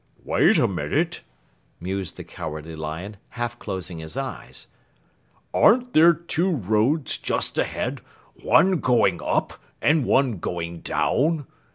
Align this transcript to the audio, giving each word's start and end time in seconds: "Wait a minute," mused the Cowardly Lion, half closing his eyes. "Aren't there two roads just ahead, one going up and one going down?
"Wait 0.23 0.57
a 0.57 0.67
minute," 0.67 1.21
mused 1.79 2.17
the 2.17 2.23
Cowardly 2.23 2.75
Lion, 2.75 3.17
half 3.37 3.59
closing 3.59 3.99
his 3.99 4.17
eyes. 4.17 4.65
"Aren't 5.53 5.93
there 5.93 6.11
two 6.11 6.49
roads 6.49 7.19
just 7.19 7.55
ahead, 7.59 8.01
one 8.41 8.79
going 8.79 9.21
up 9.21 9.59
and 9.79 10.03
one 10.03 10.39
going 10.39 10.79
down? 10.79 11.45